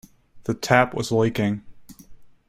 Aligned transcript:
The 0.45 0.55
tap 0.55 0.95
was 0.95 1.11
leaking. 1.11 1.63